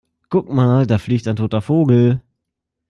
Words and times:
Guck 0.29 0.49
mal, 0.51 0.87
da 0.87 0.97
fliegt 0.97 1.27
ein 1.27 1.35
toter 1.35 1.61
Vogel! 1.61 2.23